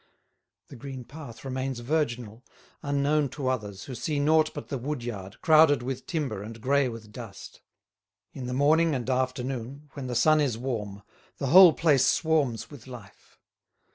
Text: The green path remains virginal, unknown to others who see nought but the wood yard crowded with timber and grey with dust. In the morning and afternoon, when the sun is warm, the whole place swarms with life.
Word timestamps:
The 0.69 0.75
green 0.75 1.03
path 1.03 1.45
remains 1.45 1.79
virginal, 1.81 2.43
unknown 2.81 3.29
to 3.37 3.49
others 3.49 3.83
who 3.83 3.93
see 3.93 4.19
nought 4.19 4.51
but 4.51 4.69
the 4.69 4.79
wood 4.79 5.03
yard 5.03 5.39
crowded 5.43 5.83
with 5.83 6.07
timber 6.07 6.41
and 6.41 6.59
grey 6.59 6.89
with 6.89 7.11
dust. 7.11 7.61
In 8.33 8.47
the 8.47 8.53
morning 8.55 8.95
and 8.95 9.07
afternoon, 9.07 9.91
when 9.93 10.07
the 10.07 10.15
sun 10.15 10.41
is 10.41 10.57
warm, 10.57 11.03
the 11.37 11.49
whole 11.53 11.73
place 11.73 12.07
swarms 12.07 12.71
with 12.71 12.87
life. 12.87 13.37